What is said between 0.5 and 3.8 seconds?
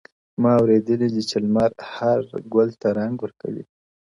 اورېدلي دې چي لمر هر گل ته رنگ ورکوي.